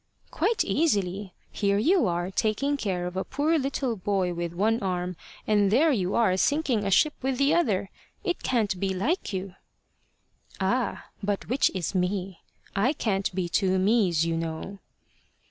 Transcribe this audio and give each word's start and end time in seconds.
"Quite 0.31 0.65
easily. 0.65 1.31
Here 1.51 1.77
you 1.77 2.07
are 2.07 2.31
taking 2.31 2.75
care 2.75 3.05
of 3.05 3.15
a 3.15 3.23
poor 3.23 3.59
little 3.59 3.95
boy 3.95 4.33
with 4.33 4.51
one 4.51 4.79
arm, 4.79 5.15
and 5.45 5.69
there 5.69 5.91
you 5.91 6.15
are 6.15 6.35
sinking 6.37 6.83
a 6.83 6.89
ship 6.89 7.13
with 7.21 7.37
the 7.37 7.53
other. 7.53 7.91
It 8.23 8.41
can't 8.41 8.79
be 8.79 8.95
like 8.95 9.31
you." 9.31 9.53
"Ah! 10.59 11.05
but 11.21 11.47
which 11.49 11.69
is 11.75 11.93
me? 11.93 12.39
I 12.75 12.93
can't 12.93 13.29
be 13.35 13.47
two 13.47 13.77
mes, 13.77 14.25
you 14.25 14.35
know." 14.35 14.79